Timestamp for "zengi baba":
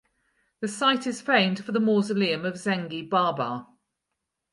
2.55-3.67